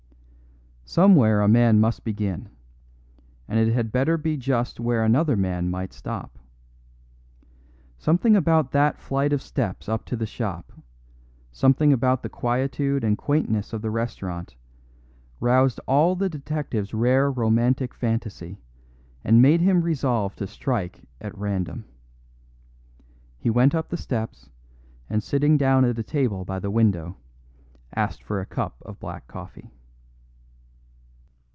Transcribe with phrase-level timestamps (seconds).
[0.83, 2.49] Somewhere a man must begin,
[3.47, 6.37] and it had better be just where another man might stop.
[7.97, 10.73] Something about that flight of steps up to the shop,
[11.49, 14.55] something about the quietude and quaintness of the restaurant,
[15.39, 18.59] roused all the detective's rare romantic fancy
[19.23, 21.85] and made him resolve to strike at random.
[23.39, 24.49] He went up the steps,
[25.09, 27.15] and sitting down at a table by the window,
[27.95, 29.71] asked for a cup of black coffee.